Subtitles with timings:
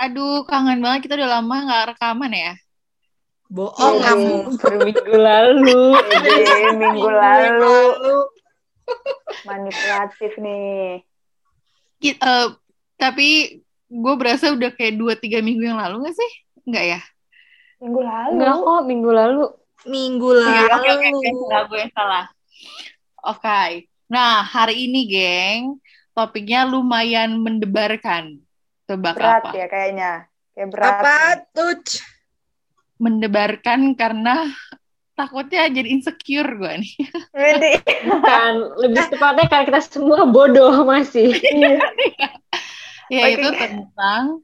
[0.00, 2.54] Aduh, kangen banget kita udah lama nggak rekaman ya.
[3.52, 4.34] Bohong kamu.
[4.56, 5.82] Berminggu lalu.
[6.24, 7.78] Iya, minggu lalu.
[9.48, 11.04] Manipulatif nih.
[12.00, 12.46] Eh,
[12.96, 16.32] tapi gue berasa udah kayak 2-3 minggu yang lalu nggak sih?
[16.64, 17.00] Enggak ya?
[17.82, 18.30] Minggu lalu.
[18.38, 19.44] Enggak kok, minggu lalu.
[19.80, 21.08] Minggu Oke, oke, oke, lalu.
[21.12, 21.28] oke.
[21.48, 22.24] Salah gue yang salah.
[23.20, 23.62] Oke.
[24.10, 25.78] Nah, hari ini, geng,
[26.16, 28.40] topiknya lumayan mendebarkan.
[28.90, 29.50] Tebak Berat apa?
[29.54, 30.12] ya kayaknya.
[30.50, 30.90] Kayak berat.
[30.98, 31.18] Apa
[31.54, 31.78] tuh?
[32.98, 34.50] Mendebarkan karena
[35.14, 36.94] takutnya jadi insecure gue nih.
[38.10, 41.38] Bukan, lebih tepatnya karena kita semua bodoh masih.
[43.14, 43.62] Yaitu Oke.
[43.62, 44.42] tentang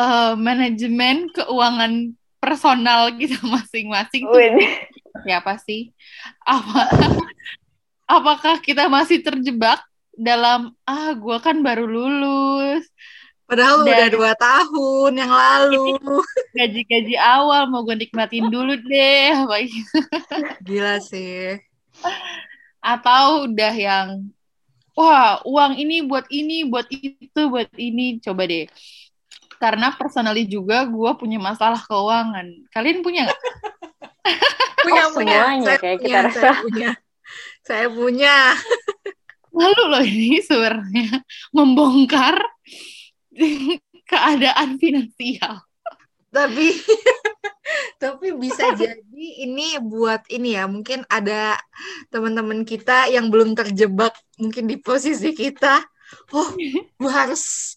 [0.00, 4.40] eh, manajemen keuangan personal kita masing-masing tuh
[5.30, 5.94] apa sih?
[6.42, 6.88] Apa,
[8.18, 9.78] apakah kita masih terjebak
[10.14, 12.84] dalam ah gue kan baru lulus
[13.42, 16.00] Padahal Dan- udah dua tahun yang lalu.
[16.56, 19.98] gaji-gaji awal mau gue nikmatin dulu deh apa gitu.
[20.62, 21.60] Gila sih.
[22.80, 24.26] atau udah yang
[24.92, 28.66] wah uang ini buat ini buat itu buat ini coba deh
[29.56, 33.40] karena personally juga gue punya masalah keuangan kalian punya nggak
[34.82, 35.38] Punya, Oh, punya.
[35.38, 36.50] semuanya Saya kayak punya, kita saya rasa.
[36.58, 36.90] punya.
[37.62, 38.36] Saya punya.
[39.52, 41.20] Lalu loh ini sebenarnya
[41.52, 42.36] membongkar
[44.10, 45.62] keadaan finansial
[46.32, 46.68] Tapi
[48.02, 51.60] tapi bisa jadi ini buat ini ya, mungkin ada
[52.08, 55.84] teman-teman kita yang belum terjebak mungkin di posisi kita.
[56.32, 56.50] Oh,
[56.98, 57.76] gue harus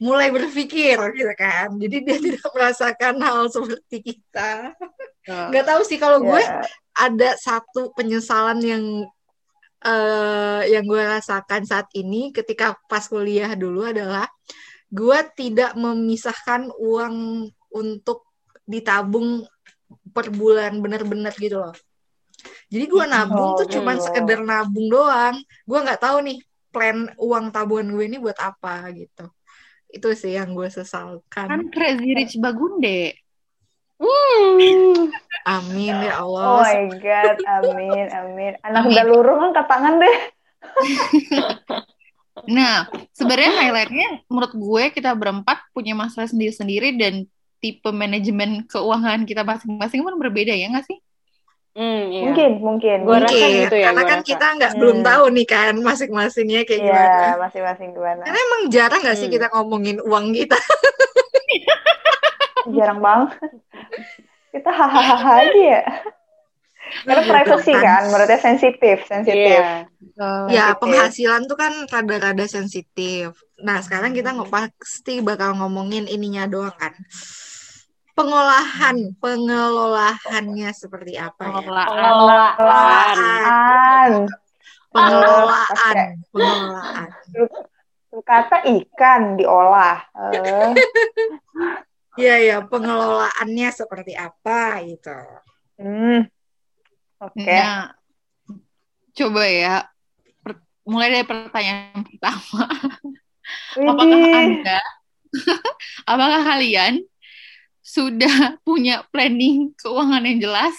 [0.00, 1.72] mulai berpikir gitu kan.
[1.76, 4.76] Jadi dia tidak merasakan hal seperti kita.
[5.28, 6.64] Nggak tahu sih kalau gue Ya.
[6.96, 8.84] ada satu penyesalan yang
[9.80, 14.28] eh yang gue rasakan saat ini ketika pas kuliah dulu adalah
[14.92, 18.26] gue tidak memisahkan uang untuk
[18.66, 19.46] ditabung
[20.14, 21.74] per bulan bener-bener gitu loh.
[22.72, 24.04] Jadi gue nabung Oh, tuh cuman gitu.
[24.06, 25.36] sekedar nabung doang.
[25.66, 26.38] Gue nggak tahu nih
[26.70, 29.26] plan uang tabungan gue ini buat apa gitu.
[29.90, 30.68] Itu sih yang gue
[31.48, 31.70] kan sesalkan.
[31.74, 33.14] crazy rich bagunde
[34.00, 35.12] Hmm.
[35.44, 36.64] Amin ya Oh Allah.
[36.64, 38.52] my god, amin, amin.
[38.60, 38.90] Anak Amin.
[38.90, 40.16] udah lurung angkat tangan deh.
[42.40, 47.28] Nah, sebenarnya highlightnya menurut gue kita berempat punya masalah sendiri-sendiri dan
[47.60, 50.96] tipe manajemen keuangan kita masing-masing pun berbeda ya nggak sih?
[51.70, 52.22] Hmm, iya.
[52.24, 52.96] Mungkin, mungkin.
[53.04, 54.28] Gua rasa Mungkin, gitu ya, karena kan rasa.
[54.32, 54.80] kita nggak Hmm.
[54.80, 57.12] belum tahu nih kan masing-masingnya kayak gimana.
[57.12, 58.22] Iya, masing-masing gimana.
[58.24, 59.36] Karena emang jarang nggak sih Hmm.
[59.36, 60.56] kita ngomongin uang kita?
[62.68, 63.38] Jarang banget.
[64.50, 65.82] Kita hahaha aja ya.
[67.06, 69.62] Karena privacy kan, berarti sensitif, sensitif.
[69.62, 69.86] Iya.
[70.50, 73.38] Ya, penghasilan tuh kan rada-rada sensitif.
[73.62, 76.92] Nah, sekarang kita nggak pasti bakal ngomongin ininya doang kan.
[78.18, 81.52] Pengolahan, pengelolaannya seperti apa ya?
[81.54, 81.88] Pengelolaan.
[82.58, 83.16] Pengelolaan.
[83.46, 84.12] An.
[84.90, 85.96] Pengelolaan,
[86.34, 87.08] pengelolaan.
[88.26, 90.02] Kata ikan diolah.
[90.34, 90.74] Eh,
[92.20, 95.16] Iya, ya, pengelolaannya seperti apa gitu.
[95.80, 96.28] hmm.
[97.20, 97.48] Oke.
[97.48, 97.92] Nah,
[99.12, 99.76] coba ya,
[100.44, 102.64] per- mulai dari pertanyaan pertama.
[103.76, 104.20] Apakah.
[104.36, 104.80] Anda,
[106.12, 107.04] apakah kalian
[107.80, 110.76] sudah punya planning keuangan yang jelas?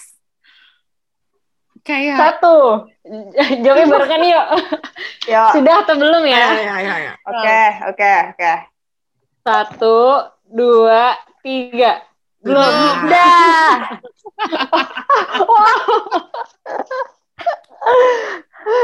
[1.82, 2.86] Kayak Satu.
[3.62, 4.46] Jawabnya bareng kan yuk.
[5.26, 5.50] Yuk.
[5.58, 6.50] Sudah atau belum Ya, ya?
[6.62, 7.12] ya, ya, ya.
[7.26, 7.60] Oke,
[7.90, 8.52] oke, oke.
[9.42, 9.98] Satu,
[10.52, 12.04] dua, tiga.
[12.42, 12.60] Belum.
[12.60, 13.08] Sudah.
[13.08, 13.72] Dah.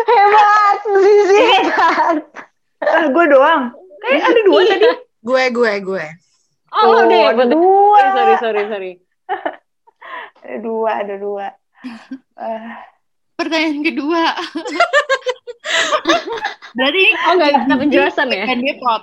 [0.08, 2.16] Hebat, Zizi hebat.
[2.82, 3.62] Ah, gue doang.
[4.06, 4.86] Eh, ada dua tadi.
[5.22, 6.04] Gue, gue, gue.
[6.70, 7.28] Oh, lo udah ya?
[7.34, 8.00] ada dua.
[8.14, 8.92] Sorry, sorry, sorry.
[10.44, 11.46] Ada dua, ada dua.
[12.38, 12.70] Eh,
[13.34, 14.22] pertanyaan kedua.
[16.78, 18.44] Berarti Oh, nggak ada penjelasan ya?
[18.46, 19.02] kan dia plot.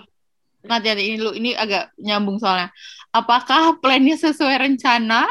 [0.66, 2.70] Nanti nanti ini lu ini agak nyambung soalnya.
[3.10, 5.26] Apakah plannya sesuai rencana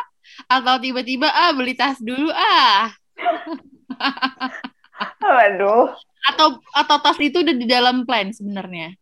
[0.47, 2.89] atau tiba-tiba ah beli tas dulu ah
[5.23, 5.93] waduh.
[6.33, 8.95] atau atau tas itu udah di dalam plan sebenarnya?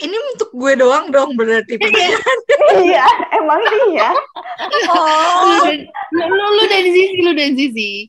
[0.00, 1.76] Ini untuk gue doang dong berarti.
[1.76, 2.38] pertanyaan.
[2.88, 3.04] iya,
[3.36, 3.60] emang
[3.92, 4.08] iya.
[4.72, 5.68] Lu Oh.
[6.16, 6.24] lu,
[6.56, 8.08] lu dan Zizi, lu dan Zizi.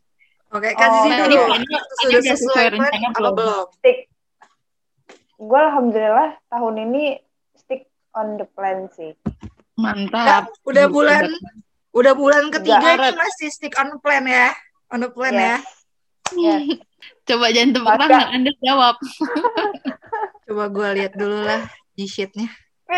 [0.52, 1.28] Oke, kasih Oh, sih Nah, dulu.
[1.28, 1.48] ini iya.
[1.48, 3.34] plannya Sudah sesuai rencana belum?
[3.36, 3.66] belum?
[3.76, 3.98] Stick.
[5.36, 7.04] Gue alhamdulillah tahun ini
[8.16, 9.16] on the plan sih.
[9.80, 10.52] Mantap.
[10.68, 11.28] Udah bulan
[11.92, 14.56] Udah bulan ketiga ini masih stick on plan ya.
[14.96, 15.60] On the plan ya.
[15.60, 15.68] Yes.
[16.36, 16.64] Yes.
[17.28, 18.96] Coba jangan tepuk Maka- tangan, Anda jawab.
[20.48, 22.48] Coba gue lihat dulu lah di sheetnya.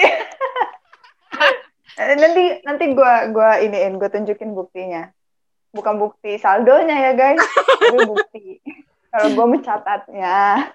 [1.93, 5.13] Nanti nanti gue gua iniin gue tunjukin buktinya
[5.73, 8.45] bukan bukti saldonya ya guys tapi bukti
[9.09, 10.69] kalau gue mencatatnya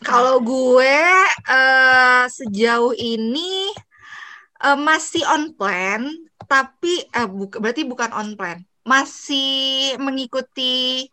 [0.00, 0.96] Kalau gue
[1.48, 3.72] eh, sejauh ini
[4.60, 6.06] eh, masih on plan,
[6.44, 11.08] tapi eh, buk- berarti bukan on plan, masih mengikuti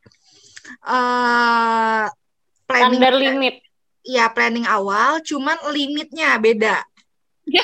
[0.84, 2.06] eh
[2.68, 3.56] planning Standar limit.
[4.04, 6.84] ya planning awal, cuman limitnya beda.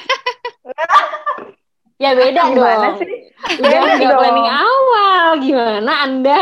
[2.02, 3.00] Ya beda gimana dong.
[3.00, 3.32] sih
[3.64, 4.20] Udah nggak dong.
[4.20, 5.26] planning awal.
[5.40, 6.40] Gimana Anda?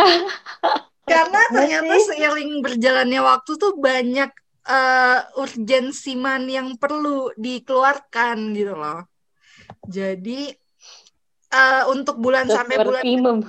[1.05, 4.31] Karena Gimana ternyata seiring berjalannya waktu tuh banyak
[4.61, 9.01] eh urgensi man yang perlu dikeluarkan gitu loh.
[9.85, 10.49] Jadi
[11.51, 13.39] eh untuk bulan sampai bulan Seperti mem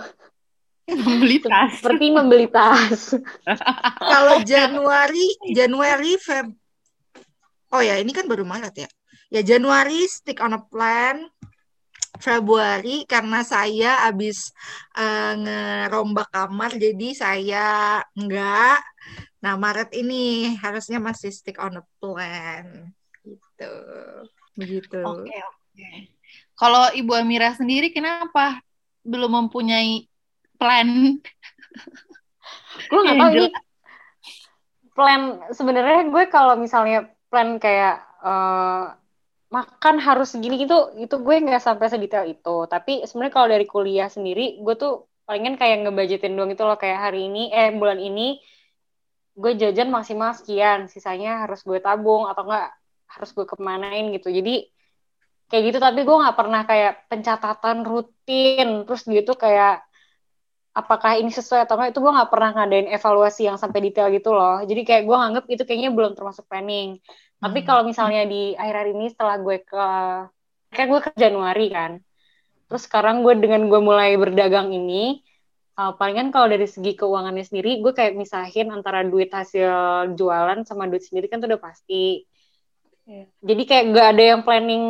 [0.82, 1.78] Membeli tas.
[1.78, 3.14] seperti membeli tas.
[4.12, 6.52] kalau Januari Januari Feb
[7.72, 8.88] Oh ya ini kan baru Maret ya.
[9.32, 11.24] Ya Januari stick on a plan.
[12.20, 14.52] Februari karena saya habis
[15.00, 17.66] eh, ngerombak kamar jadi saya
[18.12, 18.84] enggak.
[19.42, 22.92] Nah Maret ini harusnya masih stick on a plan
[23.26, 23.74] gitu.
[24.58, 24.98] Begitu.
[25.02, 25.90] Oke, oke.
[26.58, 28.62] Kalau Ibu Amira sendiri kenapa
[29.02, 30.06] belum mempunyai
[30.60, 31.18] plan?
[32.86, 33.48] Gue nggak tahu ini
[34.92, 38.84] plan sebenarnya gue kalau misalnya plan kayak eh,
[39.52, 44.08] makan harus segini gitu itu gue nggak sampai sedetail itu tapi sebenarnya kalau dari kuliah
[44.08, 48.40] sendiri gue tuh palingan kayak ngebudgetin doang itu loh kayak hari ini eh bulan ini
[49.40, 52.66] gue jajan maksimal sekian sisanya harus gue tabung atau enggak
[53.12, 54.28] harus gue kemanain gitu.
[54.38, 54.50] Jadi
[55.48, 58.66] kayak gitu tapi gue nggak pernah kayak pencatatan rutin.
[58.86, 59.84] Terus gitu kayak
[60.72, 64.30] apakah ini sesuai atau enggak itu gue nggak pernah ngadain evaluasi yang sampai detail gitu
[64.32, 64.64] loh.
[64.68, 66.88] Jadi kayak gue nganggep itu kayaknya belum termasuk planning.
[67.42, 67.66] Tapi Hmm.
[67.68, 69.76] kalau misalnya di akhir-akhir ini setelah gue ke
[70.76, 71.92] kan gue ke Januari kan.
[72.68, 75.20] Terus sekarang gue dengan gue mulai berdagang ini
[75.76, 79.70] uh, palingan kalau dari segi keuangannya sendiri gue kayak misahin antara duit hasil
[80.14, 82.24] jualan sama duit sendiri kan tuh udah pasti
[83.02, 83.26] Iya.
[83.42, 84.84] jadi kayak gak ada yang planning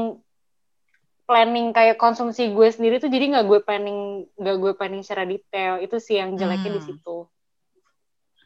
[1.25, 5.81] planning kayak konsumsi gue sendiri tuh jadi nggak gue planning nggak gue planning secara detail
[5.81, 6.89] itu sih yang jeleknya di Hmm.
[6.93, 7.17] situ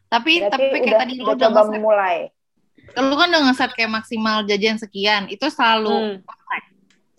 [0.06, 1.50] Tapi berarti tapi kayak udah, tadi lu udah
[1.82, 2.18] mulai
[2.94, 6.22] lu kan udah ngeset kayak maksimal jajan sekian, itu selalu Hmm.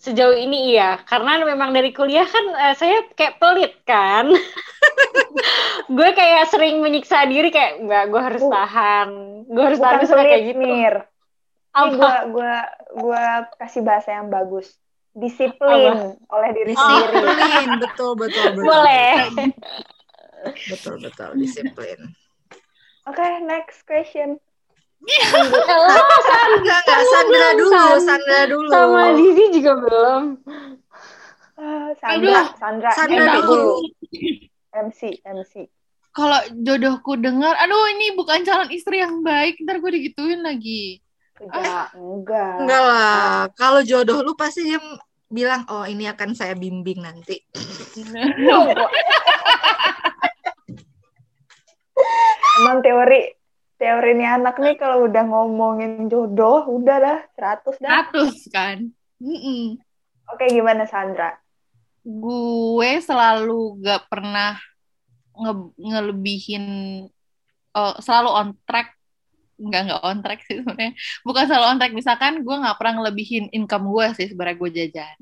[0.08, 4.32] Sejauh ini iya, karena memang dari kuliah kan eh, saya kayak pelit kan.
[5.96, 9.08] gue kayak sering menyiksa diri kayak enggak, gue harus tahan.
[9.44, 10.64] Gue harus bukan tahan sulit kayak gitu.
[10.64, 10.96] Mir
[11.86, 12.54] gue gua
[12.96, 13.24] gua
[13.60, 14.74] kasih bahasa yang bagus
[15.14, 18.66] disiplin oleh diri sendiri Disiplin, betul betul betul.
[18.66, 19.14] Boleh.
[20.46, 21.98] Betul betul disiplin.
[23.06, 24.38] oke next question
[24.98, 26.02] Lo
[26.58, 28.68] Enggak enggak Sandra dulu, San- Sandra dulu.
[28.70, 30.22] sama Didi juga belum.
[31.58, 33.46] Ah, Sandra Sandra Sandra dulu.
[33.46, 33.70] dulu
[34.74, 35.54] MC MC
[36.18, 40.98] kalau jodohku dengar, aduh ini bukan calon istri yang baik, ntar gue digituin lagi.
[41.38, 43.46] enggak enggak Enggak lah.
[43.54, 44.82] Kalau jodoh lu pasti dia
[45.30, 47.38] bilang, "Oh, ini akan saya bimbing nanti."
[52.58, 53.37] emang teori
[53.78, 58.90] teori ini anak nih kalau udah ngomongin jodoh udah dah 100 dah Status kan.
[59.18, 59.78] Mm-mm.
[60.28, 61.34] oke gimana Sandra
[62.02, 64.56] Gue selalu gak pernah
[65.36, 66.64] nge- ngelebihin,
[67.76, 68.96] oh, selalu on track.
[69.60, 70.92] Enggak, enggak on track sih sebenarnya.
[71.26, 71.92] Bukan selalu on track.
[71.92, 75.18] Misalkan gue gak pernah ngelebihin income gue sih sebenarnya gue jajan.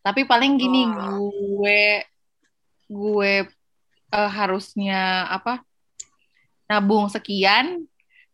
[0.00, 1.28] Tapi paling gini, Oh.
[1.28, 2.00] gue
[2.88, 3.32] gue
[4.08, 5.60] eh, harusnya apa
[6.66, 7.86] nabung sekian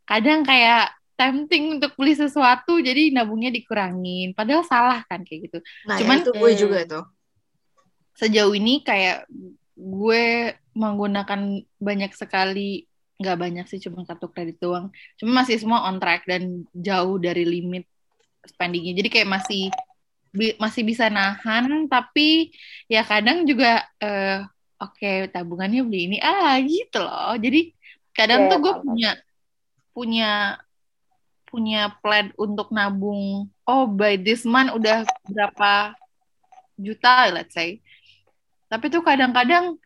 [0.02, 5.96] kadang kayak tempting untuk beli sesuatu jadi nabungnya dikurangin padahal salah kan kayak gitu Nah,
[5.96, 6.60] Cuman- ya itu gue Hmm.
[6.60, 7.04] juga tuh.
[8.12, 9.24] sejauh ini kayak
[9.72, 10.24] gue
[10.72, 11.40] menggunakan
[11.78, 12.84] banyak sekali
[13.16, 17.46] nggak banyak sih cuma kartu kredit doang cuma masih semua on track dan jauh dari
[17.46, 17.88] limit
[18.44, 19.62] spendingnya jadi kayak masih
[20.28, 22.52] bi- masih bisa nahan tapi
[22.84, 24.42] ya kadang juga eh,
[24.76, 27.70] oke tabungannya beli ini ah gitu loh jadi
[28.12, 29.10] kadang Oke, tuh gue punya
[29.92, 30.30] punya
[31.52, 35.92] punya plan untuk nabung oh by this month udah berapa
[36.80, 37.84] juta let's say
[38.72, 39.76] tapi tuh kadang-kadang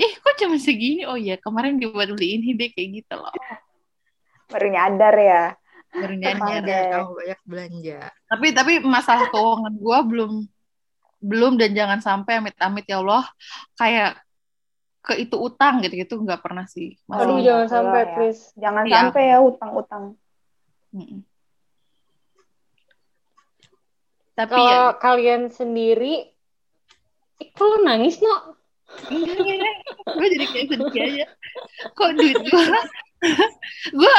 [0.00, 3.32] ih kok cuma segini oh iya kemarin dibuat beli ini deh kayak gitu loh
[4.48, 5.44] baru nyadar ya
[5.92, 6.64] baru nyadar.
[6.64, 6.84] deh.
[6.88, 7.98] Kamu banyak belanja.
[8.32, 10.32] tapi tapi masalah keuangan gue belum
[11.22, 13.28] belum dan jangan sampai amit-amit ya Allah
[13.76, 14.18] kayak
[15.02, 16.94] ke itu utang gitu gitu nggak pernah sih.
[17.04, 18.12] Masih- Aduh jangan enggak sampai ya.
[18.14, 18.42] please.
[18.54, 18.94] Jangan Iya.
[18.96, 20.04] sampai ya utang-utang.
[20.92, 21.20] Mm-mm.
[24.32, 26.24] Tapi Kalau ya, kalian sendiri,
[27.52, 28.56] kok lu nangis no?
[30.04, 31.26] gue jadi kayak sedih aja.
[31.92, 32.64] Kok duit gue,
[34.00, 34.16] gue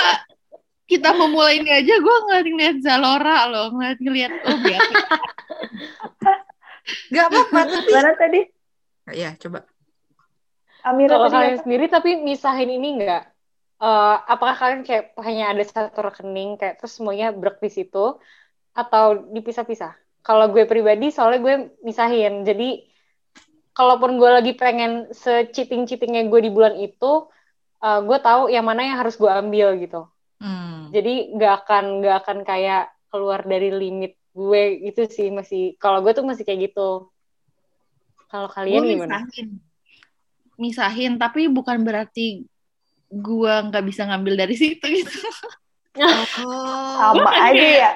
[0.86, 4.94] kita memulai ini aja gue ngeliat-ngeliat Zalora loh, ngeliat-ngeliat oh biasa.
[7.10, 8.42] Gak apa-apa tapi Gimana tadi?
[9.14, 9.66] ya coba.
[10.84, 11.64] Amira Kalau kalian apa?
[11.64, 13.24] sendiri tapi misahin ini enggak?
[13.84, 18.16] Eh, apakah kalian kayak hanya ada satu rekening kayak terus semuanya brek di situ
[18.72, 19.92] atau dipisah-pisah?
[20.24, 22.48] Kalau gue pribadi soalnya gue misahin.
[22.48, 22.84] Jadi
[23.76, 27.28] kalaupun gue lagi pengen se-cheating-cheatingnya gue di bulan itu,
[27.84, 30.08] eh, gue tahu yang mana yang harus gue ambil gitu.
[30.40, 30.92] Hmm.
[30.96, 35.76] Jadi nggak akan nggak akan kayak keluar dari limit gue gitu sih masih.
[35.76, 37.12] Kalau gue tuh masih kayak gitu.
[38.32, 39.28] Kalau kalian gue gimana?
[39.28, 39.60] misahin
[40.64, 42.48] misahin tapi bukan berarti
[43.10, 45.20] gue nggak bisa ngambil dari situ gitu
[45.94, 47.14] Oh.
[47.14, 47.92] Sama aja ya.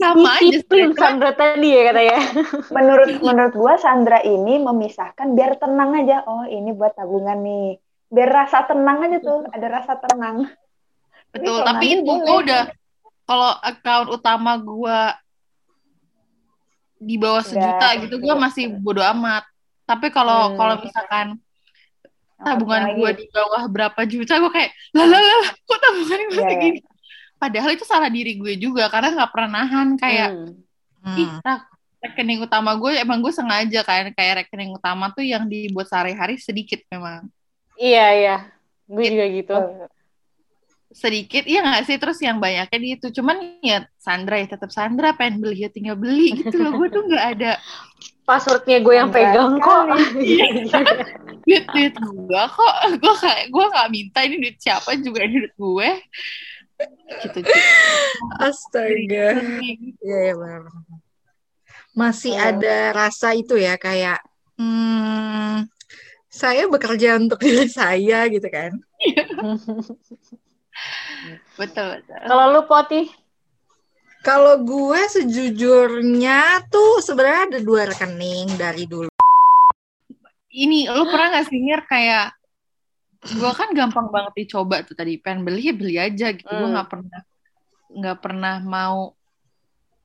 [0.00, 0.96] sama aja sebenarnya.
[0.96, 2.18] Sandra tadi ya katanya.
[2.72, 6.24] Menurut menurut gua Sandra ini memisahkan biar tenang aja.
[6.24, 7.76] Oh, ini buat tabungan nih.
[8.08, 10.48] Biar rasa tenang aja tuh, ada rasa tenang.
[11.28, 12.62] betul kalau tapi itu gue udah
[13.26, 14.98] kalau account utama gue
[16.96, 19.44] di bawah Udah, sejuta gitu gue masih bodo amat
[19.84, 20.56] tapi kalau Hmm.
[20.56, 21.26] kalau misalkan
[22.44, 26.40] tabungan gue di bawah berapa juta gue kayak lah lah lah kok tabungan gue Iya,
[26.40, 26.50] iya.
[26.52, 26.78] segini
[27.34, 30.30] padahal itu salah diri gue juga karena nggak pernah nahan kayak
[31.04, 31.18] Hmm.
[31.18, 31.60] ih Hmm.
[32.00, 36.80] rekening utama gue emang gue sengaja kan kayak rekening utama tuh yang dibuat sehari-hari sedikit
[36.88, 37.28] memang
[37.74, 38.36] Iya iya,
[38.86, 39.54] gue juga gitu.
[40.94, 45.10] Sedikit iya nggak sih terus yang banyaknya di itu cuman ya Sandra ya tetap Sandra
[45.18, 47.58] pengen beli ya tinggal beli gitu loh gue tuh nggak ada
[48.24, 49.84] Passwordnya gue yang Enggak pegang kok.
[50.16, 50.46] Iya.
[51.44, 55.54] duit duit gue kok gue kayak gue nggak minta ini duit siapa juga ini duit
[55.58, 55.90] gue
[57.26, 57.38] gitu
[58.40, 59.28] Astaga.
[59.38, 60.62] Iya, iya benar.
[61.94, 62.42] Masih Oh.
[62.50, 64.18] ada rasa itu ya kayak
[64.58, 65.68] hmm,
[66.26, 68.74] saya bekerja untuk diri saya gitu kan.
[71.56, 72.18] betul betul.
[72.24, 73.02] Kalau lu poti,
[74.20, 79.12] Kalau gue sejujurnya tuh sebenarnya ada dua rekening dari dulu.
[80.48, 82.26] ini lu pernah nggak sih Ngir kayak
[83.26, 86.46] gue kan gampang banget dicoba tuh tadi pengen beli ya beli aja gitu.
[86.46, 86.72] Gue Hmm.
[86.72, 87.20] nggak pernah
[87.94, 89.12] nggak pernah mau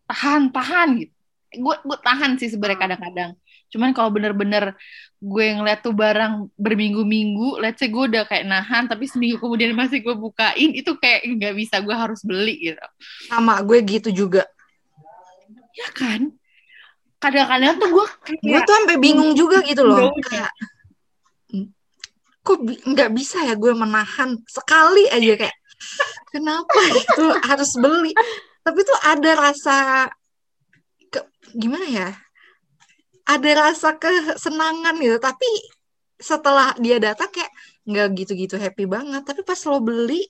[0.05, 1.13] tahan tahan gitu.
[1.55, 3.31] Gue gue tahan sih sebenarnya kadang-kadang
[3.69, 4.73] cuman kalau bener-bener
[5.19, 9.99] gue ngeliat tuh barang berminggu-minggu let's say gue udah kayak nahan tapi seminggu kemudian masih
[9.99, 12.85] gue bukain itu kayak nggak bisa gue harus beli gitu
[13.27, 14.47] Sama gue gitu juga.
[15.75, 16.33] ya kan
[17.19, 18.05] kadang-kadang tuh gue
[18.39, 20.07] Gue kayak tuh sampai bingung juga gitu loh.
[20.23, 20.51] Kayak
[21.51, 21.67] "Hmm,
[22.41, 25.57] kok bi- nggak bisa ya gue menahan sekali aja kayak
[26.31, 28.11] kenapa itu harus beli.
[28.59, 29.77] Tapi tuh ada rasa
[31.07, 31.19] ke,
[31.53, 32.09] gimana ya?
[33.29, 35.21] Ada rasa kesenangan gitu.
[35.21, 35.49] Tapi
[36.17, 37.53] setelah dia datang kayak
[37.85, 39.21] nggak gitu-gitu happy banget.
[39.21, 40.25] Tapi pas lo beli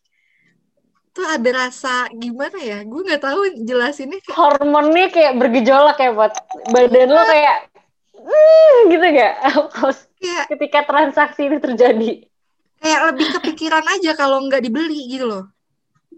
[1.16, 2.84] tuh ada rasa gimana ya?
[2.84, 6.34] Gue nggak tahu jelasinnya kayak hormonnya kayak bergejolak ya buat
[6.70, 7.58] badan lo kayak
[8.20, 9.34] hmm, gitu gak?
[10.20, 12.12] Kayak ketika transaksi ini terjadi.
[12.80, 15.52] kayak lebih kepikiran aja kalau nggak dibeli gitu loh.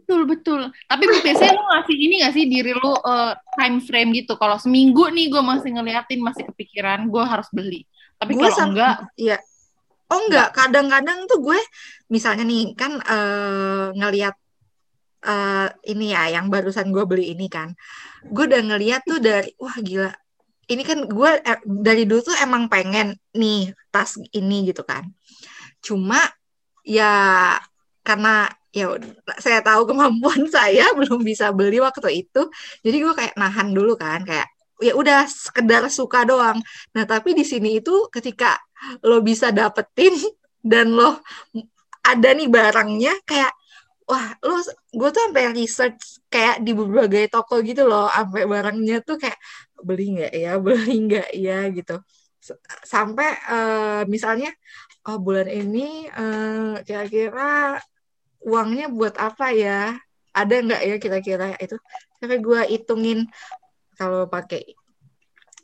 [0.02, 4.34] Betul betul tapi biasanya lu ngasih ini gak sih diri lu eh, time frame gitu
[4.42, 7.86] kalau seminggu nih gue masih ngeliatin masih kepikiran gue harus beli
[8.22, 9.38] tapi Gue kalau enggak Iya.
[10.12, 11.60] Oh enggak, kadang-kadang tuh gue
[12.12, 14.36] misalnya nih kan eh, ngelihat
[15.26, 17.74] eh, ini ya yang barusan gue beli ini kan.
[18.30, 20.12] Gue udah ngeliat tuh dari wah gila.
[20.68, 25.08] Ini kan gue eh, dari dulu tuh emang pengen nih tas ini gitu kan.
[25.80, 26.20] Cuma
[26.84, 27.56] ya
[28.04, 28.96] karena ya
[29.40, 32.42] saya tahu kemampuan saya belum bisa beli waktu itu.
[32.86, 34.48] Jadi gue kayak nahan dulu kan kayak
[34.82, 36.58] ya udah sekedar suka doang.
[36.98, 38.58] Nah, tapi di sini itu ketika
[39.06, 40.14] lo bisa dapetin
[40.72, 41.22] dan lo
[42.02, 43.54] ada nih barangnya kayak
[44.10, 44.58] wah lo
[44.94, 49.40] gue tuh sampai research kayak di berbagai toko gitu loh sampai barangnya tuh kayak
[49.82, 51.96] beli nggak ya beli nggak ya gitu
[52.42, 54.50] S- sampai eh, misalnya
[55.10, 56.10] oh bulan ini
[56.88, 57.78] kira-kira
[58.46, 59.98] uangnya buat apa ya?
[60.32, 61.48] Ada nggak ya kira-kira?
[61.60, 61.76] Itu
[62.18, 63.28] sampai gue hitungin
[64.00, 64.62] kalau pakai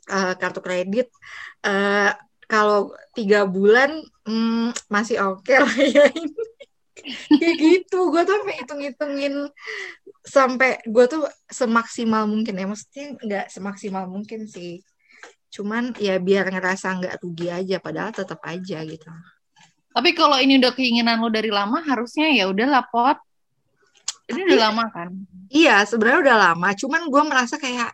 [0.08, 1.08] eh, kartu kredit
[1.66, 2.10] eh,
[2.48, 6.44] kalau tiga bulan hmm, masih oke lah ya ini.
[7.40, 9.34] Kayak gitu gue tuh sampai hitung-hitungin
[10.26, 12.66] sampai gue tuh semaksimal mungkin ya.
[12.68, 14.82] Maksudnya nggak semaksimal mungkin sih.
[15.48, 19.08] Cuman ya biar ngerasa nggak rugi aja padahal tetap aja gitu
[19.98, 23.18] Tapi kalau ini udah keinginan lo dari lama, harusnya ya udahlah pot.
[24.30, 25.10] Ini udah lama kan?
[25.50, 26.68] Iya, sebenarnya udah lama.
[26.78, 27.90] Cuman gue merasa kayak,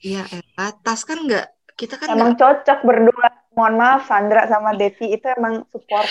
[0.00, 1.44] iya, elah, tas kan nggak
[1.76, 3.28] kita kan Emang nggak cocok berdua.
[3.52, 6.08] Mohon maaf, Sandra sama Devi itu emang support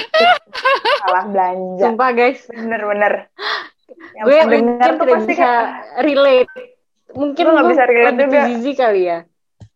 [1.02, 1.90] salah belanja.
[1.90, 3.34] Sumpah guys, Bener-bener.
[4.14, 5.52] Yang gue mungkin tuh pasti bisa
[6.06, 6.54] relate.
[7.18, 8.42] Mungkin Lu nggak gue bisa relate juga.
[8.46, 9.20] Zizi kali ya.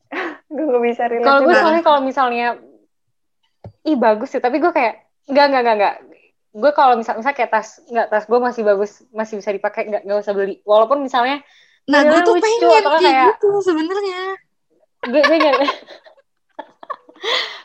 [0.53, 2.47] gue gak bisa relate Kalau gue soalnya kalau misalnya,
[3.85, 5.95] ih bagus sih, tapi gue kayak, enggak, enggak, enggak, enggak.
[6.55, 10.01] Gue kalau misal, misalnya kayak tas, enggak, tas gue masih bagus, masih bisa dipakai, enggak,
[10.03, 10.55] enggak usah beli.
[10.65, 11.45] Walaupun misalnya,
[11.85, 14.21] Nah, gue tuh lucu, pengen atau kayak kayak- gitu sebenarnya.
[15.05, 15.55] gue, gue enggak.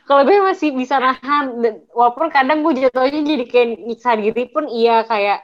[0.09, 4.69] kalau gue masih bisa nahan, dan- walaupun kadang gue jatuhnya jadi kayak nyiksa diri pun
[4.69, 5.41] iya kayak,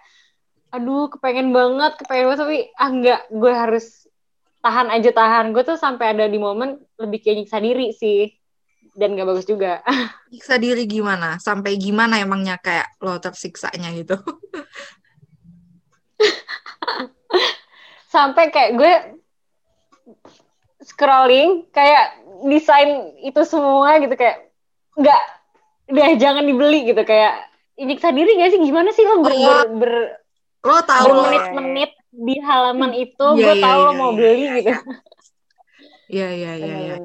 [0.74, 3.86] aduh kepengen banget, kepengen banget, tapi ah enggak, gue harus
[4.60, 5.54] tahan aja tahan.
[5.54, 8.34] Gue tuh sampai ada di momen lebih kayak nyiksa diri sih.
[8.96, 9.84] Dan gak bagus juga.
[10.32, 11.36] Siksa diri gimana?
[11.38, 14.16] Sampai gimana emangnya kayak lo tersiksanya gitu?
[18.06, 18.92] sampai kayak gue
[20.80, 22.16] scrolling kayak
[22.48, 24.48] desain itu semua gitu kayak
[24.96, 25.22] nggak
[25.92, 27.44] udah jangan dibeli gitu kayak
[27.76, 30.14] nyiksa diri gak sih gimana sih lo ber, Oh, ber, ber-
[30.64, 34.16] Lo tahu lo bermenit-menit di halaman itu Iya, gue iya, tahu lo iya, mau iya,
[34.16, 34.72] beli iya, gitu
[36.06, 36.96] Iya, iya, iya, iya.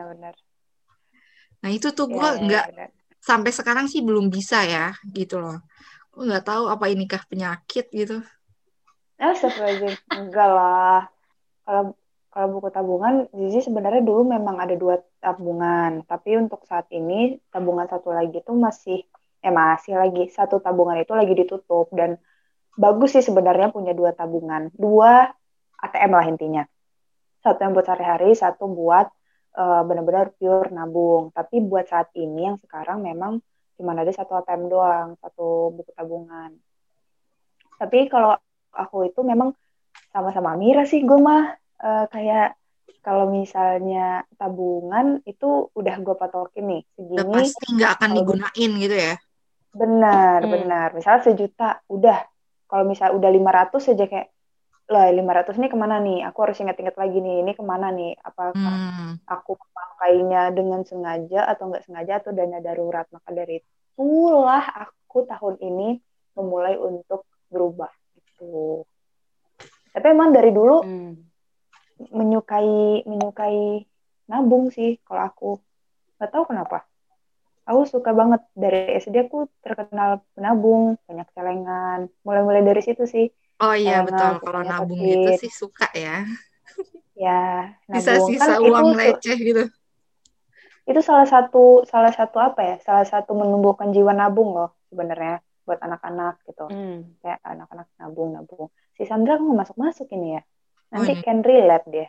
[1.62, 2.90] Nah, itu tuh gue iya, nggak bener.
[3.22, 5.62] sampai sekarang sih belum bisa ya, gitu loh.
[6.10, 8.20] Gue nggak tahu apa ini kah penyakit gitu.
[9.22, 9.96] Astagfirullahaladzim.
[10.10, 11.06] Enggak lah.
[11.62, 11.84] Kalau
[12.32, 16.02] kalau buku tabungan, Zizi sebenarnya dulu memang ada dua tabungan.
[16.08, 19.04] Tapi untuk saat ini, tabungan satu lagi itu masih,
[19.44, 20.32] eh masih lagi.
[20.32, 21.92] Satu tabungan itu lagi ditutup.
[21.92, 22.16] Dan
[22.80, 24.72] bagus sih sebenarnya punya dua tabungan.
[24.72, 25.28] Dua
[25.84, 26.64] ATM lah intinya.
[27.44, 29.12] Satu yang buat sehari-hari, satu buat
[29.58, 31.32] eh, benar-benar pure nabung.
[31.34, 33.42] Tapi buat saat ini yang sekarang memang
[33.78, 36.52] cuma ada satu ATM doang, satu buku tabungan.
[37.82, 38.38] Tapi kalau
[38.72, 39.52] aku itu memang
[40.14, 42.54] sama-sama Mira sih gue mah Eh, kayak
[43.02, 46.82] kalau misalnya tabungan itu udah gue patokin nih
[47.18, 49.14] Udah segini pasti nggak akan digunain gitu ya.
[49.74, 50.52] benar Hmm.
[50.54, 52.22] benar misalnya sejuta udah
[52.70, 54.30] kalau misalnya udah 500 aja kayak
[54.92, 56.28] lah 500 nih ke mana nih?
[56.28, 58.12] Aku harus ingat-ingat lagi nih ini ke mana nih?
[58.22, 59.16] Apakah Hmm.
[59.26, 63.08] aku memakainya dengan sengaja atau nggak sengaja atau dana darurat?
[63.16, 63.58] Maka dari
[63.96, 65.90] itulah aku tahun ini
[66.36, 68.84] memulai untuk berubah gitu.
[69.92, 71.16] Tapi emang dari dulu Hmm.
[72.12, 73.86] menyukai menyukai
[74.28, 75.52] nabung sih kalau aku.
[76.18, 76.78] Nggak tahu kenapa.
[77.70, 78.42] Aku suka banget.
[78.58, 82.00] Dari SD aku terkenal penabung banyak celengan.
[82.26, 83.30] Mulai-mulai dari situ sih
[83.62, 84.32] Oh iya Celengan, betul.
[84.42, 85.12] Kalau nabung kecil.
[85.14, 86.26] gitu sih suka ya.
[87.14, 89.64] ya nabung Sisa-sisa kan uang itu receh gitu.
[90.82, 95.78] itu salah satu salah satu apa ya salah satu menumbuhkan jiwa nabung loh sebenarnya buat
[95.78, 97.14] anak-anak gitu Hmm.
[97.22, 100.44] kayak anak-anak nabung nabung si Sandra nggak masuk masuk ini ya
[100.90, 102.08] nanti Oh, can relate dia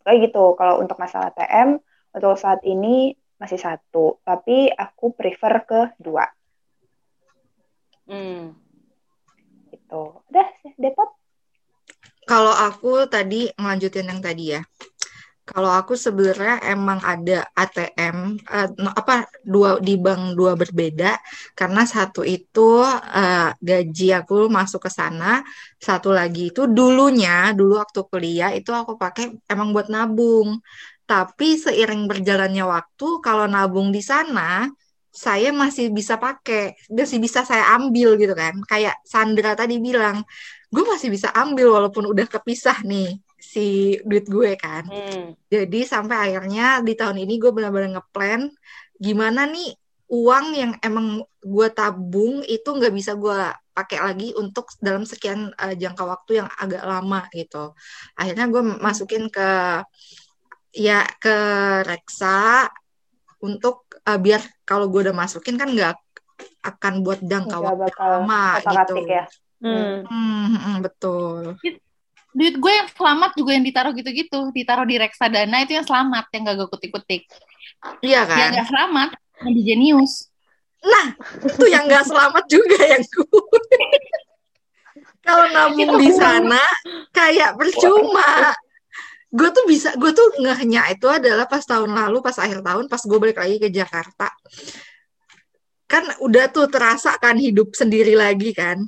[0.00, 1.76] kayak gitu kalau untuk masalah TM
[2.16, 6.24] untuk saat ini masih satu tapi aku prefer ke dua
[8.06, 8.54] Hmm.
[9.86, 10.46] Gitu udah
[10.82, 11.10] depot
[12.26, 14.60] Kalau aku tadi ngelanjutin yang tadi ya.
[15.46, 21.14] Kalau aku sebenarnya emang ada ATM eh, no, apa dua di bank dua berbeda
[21.54, 22.82] karena satu itu
[23.14, 25.38] eh, gaji aku masuk ke sana,
[25.78, 30.58] satu lagi itu dulunya dulu waktu kuliah itu aku pakai emang buat nabung.
[31.06, 34.66] Tapi seiring berjalannya waktu kalau nabung di sana
[35.16, 38.60] saya masih bisa pakai, masih bisa saya ambil gitu kan.
[38.68, 40.20] Kayak Sandra tadi bilang,
[40.68, 44.84] gue masih bisa ambil walaupun udah kepisah nih si duit gue kan.
[44.84, 45.32] Hmm.
[45.48, 48.52] Jadi sampai akhirnya di tahun ini gue benar-benar ngeplan
[49.00, 49.72] gimana nih
[50.12, 53.38] uang yang emang gue tabung itu nggak bisa gue
[53.76, 57.72] pakai lagi untuk dalam sekian eh, jangka waktu yang agak lama gitu.
[58.20, 59.80] Akhirnya gue masukin ke
[60.76, 61.36] ya ke
[61.88, 62.68] reksa
[63.42, 65.96] untuk eh, biar kalau gue udah masukin kan nggak
[66.64, 68.96] akan buat jangka waktu lama gitu.
[69.08, 69.24] ya
[69.56, 70.04] Hmm.
[70.04, 71.56] Hmm, hmm, betul.
[72.36, 76.40] Duit gue yang selamat juga yang ditaruh gitu-gitu, ditaruh di reksadana itu yang selamat, yang
[76.44, 77.24] gak gue kutik-kutik.
[78.04, 78.36] Iya kan?
[78.36, 80.12] Yang gak selamat, yang di Genius.
[81.42, 83.58] itu yang nggak selamat juga yang gue.
[85.26, 86.62] Kalau nabung di sana
[87.10, 88.54] kayak percuma.
[89.36, 93.02] Gue tuh bisa, gue tuh ngehnya itu adalah pas tahun lalu, pas akhir tahun, pas
[93.04, 94.32] gue balik lagi ke Jakarta.
[95.86, 98.80] Kan udah tuh terasa kan hidup sendiri lagi kan.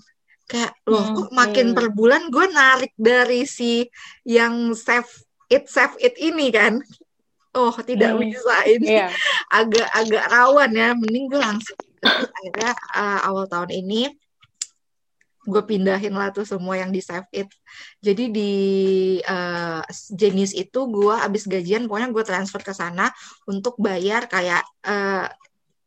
[0.48, 1.76] Kayak loh Hmm, kok makin hmm.
[1.76, 3.84] per bulan gue narik dari si
[4.24, 5.06] yang save
[5.52, 6.80] it save it ini kan.
[7.52, 9.08] Oh tidak Hmm, bisa ini Iya.
[9.60, 14.08] agak-agak rawan ya mending gue langsung Terus akhirnya uh, awal tahun ini
[15.48, 17.48] gue pindahin lah tuh semua yang di Save It.
[18.04, 18.52] Jadi di
[19.24, 19.80] uh,
[20.12, 23.08] Genius itu gue abis gajian pokoknya gue transfer ke sana
[23.48, 25.24] untuk bayar kayak uh,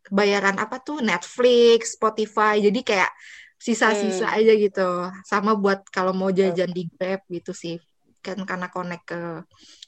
[0.10, 2.58] bayaran apa tuh Netflix, Spotify.
[2.58, 3.14] Jadi kayak
[3.62, 4.38] sisa-sisa hmm.
[4.42, 4.90] aja gitu.
[5.30, 7.78] Sama buat kalau mau jajan di Grab gitu sih.
[8.26, 9.22] Kan karena connect ke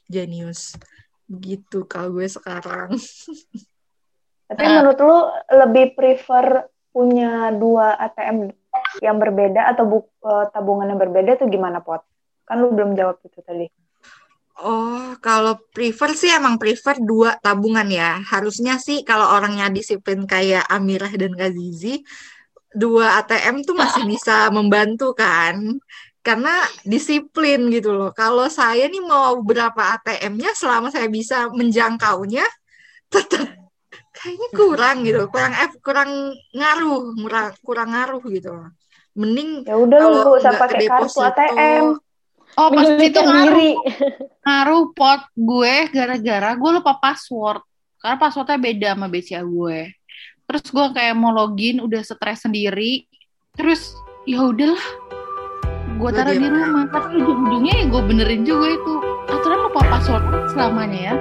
[0.05, 0.77] Genius.
[1.25, 2.93] Gitu kalau gue sekarang.
[4.53, 5.17] Tapi menurut lu
[5.65, 8.53] lebih prefer punya dua ATM
[9.01, 12.03] yang berbeda atau bu, uh, tabungan yang berbeda tuh gimana pot?
[12.45, 13.67] Kan lu belum jawab itu tadi.
[14.62, 18.21] Oh, kalau prefer sih emang prefer dua tabungan ya.
[18.21, 22.06] Harusnya sih kalau orangnya disiplin kayak Amirah dan Kazizi,
[22.69, 25.82] dua ATM tuh masih bisa membantu kan.
[26.21, 28.13] Karena disiplin gitu loh.
[28.13, 32.45] Kalau saya nih mau berapa ATM-nya selama saya bisa menjangkaunya,
[33.13, 33.63] tetap
[34.13, 36.10] kayaknya kurang gitu kurang F kurang
[36.53, 38.53] ngaruh kurang kurang ngaruh gitu
[39.13, 42.02] mending ya udah lu usah pakai kartu ATM
[42.58, 43.76] oh pasti itu ngaruh.
[44.45, 47.62] ngaruh pot gue gara-gara gue lupa password.
[48.04, 49.80] Karena passwordnya beda sama BCA gue.
[50.43, 53.08] Terus gue kayak mau login udah stres sendiri.
[53.56, 53.95] Terus
[54.28, 54.88] ya udahlah.
[55.95, 56.84] Gue taruh di rumah.
[56.91, 58.93] Tapi ujung-ujungnya ya gue benerin juga itu.
[59.32, 61.15] Aturan lupa password selamanya ya